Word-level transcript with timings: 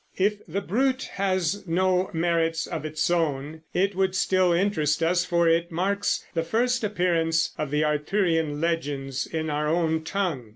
If 0.17 0.43
the 0.47 0.61
Brut 0.61 1.03
had 1.13 1.41
no 1.67 2.09
merits 2.11 2.65
of 2.65 2.85
its 2.85 3.11
own, 3.11 3.61
it 3.71 3.93
would 3.93 4.15
still 4.15 4.51
interest 4.51 5.03
us, 5.03 5.25
for 5.25 5.47
it 5.47 5.71
marks 5.71 6.25
the 6.33 6.41
first 6.41 6.83
appearance 6.83 7.51
of 7.55 7.69
the 7.69 7.83
Arthurian 7.85 8.59
legends 8.59 9.27
in 9.27 9.51
our 9.51 9.67
own 9.67 10.03
tongue. 10.03 10.49